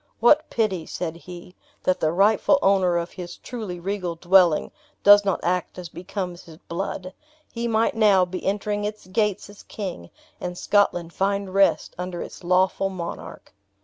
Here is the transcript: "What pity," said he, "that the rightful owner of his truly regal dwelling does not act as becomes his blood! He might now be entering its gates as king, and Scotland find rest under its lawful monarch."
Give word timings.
"What 0.19 0.49
pity," 0.49 0.87
said 0.87 1.15
he, 1.15 1.55
"that 1.83 1.99
the 1.99 2.11
rightful 2.11 2.57
owner 2.63 2.97
of 2.97 3.11
his 3.11 3.37
truly 3.37 3.79
regal 3.79 4.15
dwelling 4.15 4.71
does 5.03 5.23
not 5.23 5.39
act 5.43 5.77
as 5.77 5.89
becomes 5.89 6.41
his 6.41 6.57
blood! 6.57 7.13
He 7.53 7.67
might 7.67 7.93
now 7.93 8.25
be 8.25 8.43
entering 8.43 8.83
its 8.83 9.05
gates 9.05 9.47
as 9.47 9.61
king, 9.61 10.09
and 10.39 10.57
Scotland 10.57 11.13
find 11.13 11.53
rest 11.53 11.93
under 11.99 12.19
its 12.23 12.43
lawful 12.43 12.89
monarch." 12.89 13.53